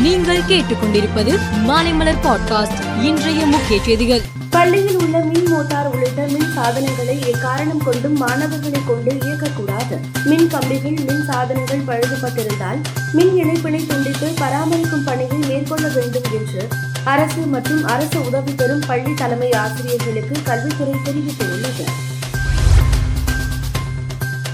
நீங்கள் 0.00 0.42
கேட்டுக்கொண்டிருப்பது 0.42 1.38
மாலைமலர் 1.66 2.20
பாட்காஸ்ட் 2.22 3.02
இன்றைய 3.02 3.46
முக்கிய 3.46 3.82
செய்திகள். 3.82 4.20
பள்ளியில் 4.50 4.96
உள்ள 4.96 5.18
மின் 5.18 5.46
மோட்டார் 5.48 5.86
உள்ளிட்ட 5.86 6.22
மின் 6.22 6.52
சாதனங்களை 6.54 7.18
எக்காரணம் 7.18 7.84
கொண்டும் 7.84 8.16
மாணவர்களை 8.16 8.80
கொண்டு 8.86 9.12
இயக்கக்கூடாது. 9.12 9.96
மின் 10.24 10.48
கம்பிகள் 10.48 10.98
மின் 11.06 11.24
சாதனங்கள் 11.26 11.82
பழுதுபட்டிருந்தால் 11.86 12.80
மின் 13.12 13.36
இணைப்பினை 13.36 13.86
துண்டித்து 13.86 14.32
பராமரிக்கும் 14.38 15.04
பணியை 15.04 15.38
மேற்கொள்ள 15.48 15.88
வேண்டும் 15.88 16.28
என்று 16.32 16.68
அரசு 17.04 17.40
மற்றும் 17.40 17.84
அரசு 17.84 18.26
உதவி 18.26 18.52
பெறும் 18.52 18.82
பள்ளி 18.86 19.14
தலைமை 19.14 19.52
ஆசிரியர்களுக்கு 19.52 20.42
கல்வித்துறை 20.42 20.94
தெரிவித்துள்ளது. 21.04 21.84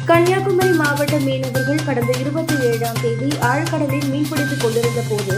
கன்னியாகுமரி 0.05 0.69
மாவட்ட 0.69 1.17
மீனவர்கள் 1.17 1.85
கடந்த 1.87 2.13
இருபத்தி 2.19 2.55
ஏழாம் 2.87 3.05
தேதி 3.05 3.29
ஆழ்கடலில் 3.48 4.09
மீன்பிடித்துக் 4.11 4.61
கொண்டிருந்த 4.62 5.00
போது 5.09 5.37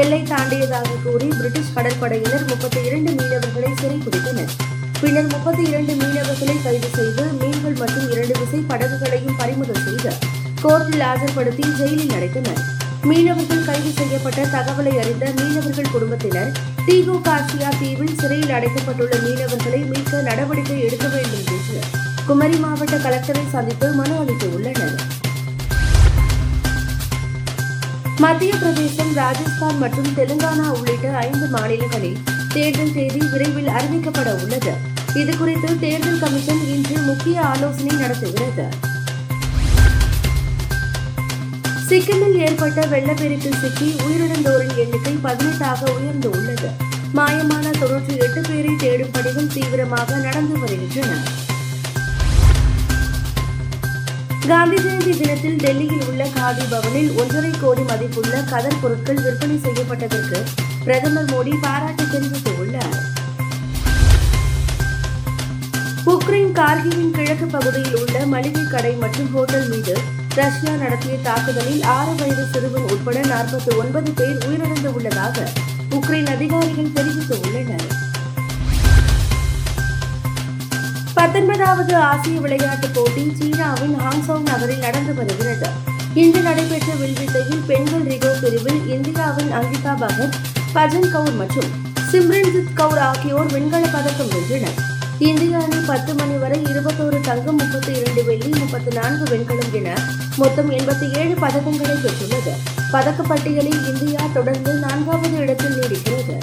எல்லை 0.00 0.18
தாண்டியதாக 0.22 0.96
கூறி 1.04 1.28
பிரிட்டிஷ் 1.36 1.70
கடற்படையினர் 1.76 2.44
முப்பத்தி 2.50 2.80
இரண்டு 2.88 3.10
மீனவர்களை 3.18 3.70
சிறைபிடித்தனர் 3.80 4.52
பின்னர் 5.00 5.30
முப்பத்தி 5.32 5.62
இரண்டு 5.62 5.92
மீனவர்களை 5.94 6.56
கைது 6.64 6.88
செய்து 6.96 7.24
மீன்கள் 7.40 7.78
மற்றும் 7.78 8.08
இரண்டு 8.12 8.34
விசை 8.40 8.60
படகுகளையும் 8.70 9.38
பறிமுதல் 9.38 9.84
செய்து 9.84 10.12
கோர்ட்டில் 10.62 11.04
ஆஜர்படுத்தி 11.10 11.64
ஜெயிலில் 11.78 12.14
அடைத்தனர். 12.16 12.60
மீனவர்கள் 13.02 13.64
கைது 13.64 13.92
செய்யப்பட்ட 13.92 14.44
தகவலை 14.56 14.94
அறிந்த 14.98 15.26
மீனவர்கள் 15.38 15.92
குடும்பத்தினர் 15.94 16.52
தீகோ 16.84 17.16
காசியா 17.28 17.70
தீவில் 17.80 18.18
சிறையில் 18.20 18.54
அடைக்கப்பட்டுள்ள 18.58 19.14
மீனவர்களை 19.24 19.80
மீட்க 19.84 20.22
நடவடிக்கை 20.22 20.78
எடுக்க 20.80 21.08
வேண்டும் 21.08 21.48
என்று 21.54 21.80
குமரி 22.28 22.58
மாவட்ட 22.58 22.98
கலெக்டரை 22.98 23.46
சந்தித்து 23.52 23.88
மனு 23.92 24.16
அளித்துள்ளனர் 24.20 24.96
மத்திய 28.22 28.54
பிரதேசம் 28.56 29.12
ராஜஸ்தான் 29.14 29.78
மற்றும் 29.78 30.08
தெலுங்கானா 30.16 30.64
உள்ளிட்ட 30.68 31.08
ஐந்து 31.18 31.46
மாநிலங்களில் 31.46 32.18
தேர்தல் 32.54 32.92
தேதி 32.92 33.20
விரைவில் 33.32 33.66
அறிவிக்கப்பட 33.66 34.30
உள்ளது. 34.42 34.72
இதுகுறித்து 35.14 35.78
தேர்தல் 35.78 36.18
கமிஷன் 36.18 36.62
இன்று 36.66 36.96
முக்கிய 37.00 37.40
ஆலோசனை 37.40 37.96
நடத்துகிறது. 37.96 38.66
சிக்கிமில் 41.88 42.38
ஏற்பட்ட 42.46 42.86
வெள்ளப்பெருக்கில் 42.86 43.60
சிக்கி 43.60 43.96
உயிரிழந்தோரின் 44.06 44.76
எண்ணிக்கை 44.76 45.14
பதினெட்டாக 45.22 45.92
உயர்ந்து 45.92 46.30
உள்ளது. 46.30 46.70
மாயமான 47.14 47.72
தொன்னூற்றி 47.80 48.16
எட்டு 48.26 48.42
பேரை 48.48 48.76
தேடும் 48.76 49.10
பணிகள் 49.12 49.54
தீவிரமாக 49.54 50.16
நடந்து 50.16 50.58
வருகின்றன. 50.58 51.22
காந்தி 54.50 54.76
ஜெயந்தி 54.76 55.12
தினத்தில் 55.18 55.56
டெல்லியில் 55.56 56.06
உள்ள 56.08 56.26
காதி 56.36 56.64
பவனில் 56.70 57.10
ஒன்றரை 57.16 57.50
கோடி 57.60 57.82
மதிப்புள்ள 57.82 58.40
கதர் 58.42 58.78
பொருட்கள் 58.80 59.20
விற்பனை 59.22 59.56
செய்யப்பட்டதற்கு 59.64 60.38
பிரதமர் 60.84 61.28
மோடி 61.30 61.52
பாராட்டு 61.60 62.04
தெரிவித்துள்ளார். 62.04 62.98
உக்ரைன் 66.04 66.52
கார்கிவின் 66.52 67.12
கிழக்கு 67.12 67.46
பகுதியில் 67.46 67.96
உள்ள 68.02 68.26
மளிகை 68.26 68.64
கடை 68.66 68.94
மற்றும் 68.94 69.32
ஹோட்டல் 69.32 69.68
மீது 69.68 69.96
ரஷ்யா 70.34 70.74
நடத்திய 70.74 71.16
தாக்குதலில் 71.22 71.82
ஆறு 71.96 72.14
வயது 72.14 72.46
சிறுவன் 72.52 72.88
உட்பட 72.90 73.20
நாற்பத்தி 73.20 73.72
ஒன்பது 73.76 74.12
பேர் 74.12 74.38
உயிரிழந்து 74.48 74.92
உள்ளதாக 74.92 75.46
உக்ரைன் 75.90 76.30
அதிகாரிகள் 76.36 76.94
தெரிவித்துள்ளனர். 76.98 78.09
பத்தொன்பதாவது 81.30 81.96
ஆசிய 81.96 82.40
விளையாட்டுப் 82.40 82.94
போட்டி 82.94 83.32
சீனாவின் 83.38 83.96
ஹாங்சாங் 83.98 84.42
நகரில் 84.42 84.78
நடந்து 84.78 85.14
வருகிறது. 85.14 85.66
இன்று 86.14 86.40
நடைபெற்ற 86.40 86.92
வில்வித்தையில் 86.92 87.62
பெண்கள் 87.66 88.02
ரிகோ 88.02 88.38
பிரிவில் 88.40 88.88
இந்தியாவின் 88.88 89.52
அங்கிதா 89.52 89.94
பகத் 90.00 90.32
பஜன் 90.74 91.08
கவுர் 91.08 91.32
மற்றும் 91.32 91.68
சிம்ரன்ஜித் 92.12 92.72
கவுர் 92.74 92.98
ஆகியோர் 92.98 93.46
வெண்கலப் 93.46 93.92
பதக்கம் 93.92 94.28
வென்றனர். 94.30 94.78
இந்திய 95.18 95.58
அணி 95.58 95.76
பத்து 95.86 96.14
மணி 96.14 96.34
வரை 96.34 96.62
இருபத்தோரு 96.62 97.20
தங்கம் 97.20 97.56
முப்பத்தி 97.56 97.92
இரண்டு 97.92 98.24
வெள்ளி 98.24 98.58
முப்பத்தி 98.58 98.96
நான்கு 98.96 99.36
வெண்கலம் 99.36 99.72
என 99.72 99.94
மொத்தம் 100.36 100.70
எண்பத்தி 100.70 101.18
ஏழு 101.18 101.34
பதக்கங்களை 101.40 101.96
பெற்றுள்ளது. 101.96 102.52
பதக்கப்பட்டியலில் 102.92 103.98
இந்தியா 103.98 104.20
தொடர்ந்து 104.34 104.72
நான்காவது 104.72 105.36
இடத்தில் 105.36 105.80
நீடிக்கிறது. 105.80 106.36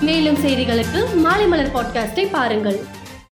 மேலும் 0.00 0.36
செய்திகளுக்கு 0.36 1.14
மாலை 1.14 1.46
மலர் 1.46 1.74
பாட்காஸ்டை 1.74 2.30
பாருங்கள். 2.30 3.00